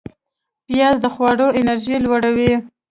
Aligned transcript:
پیاز 0.67 0.95
د 1.03 1.05
خواړو 1.13 1.47
انرژی 1.59 1.95
لوړوي 2.05 2.53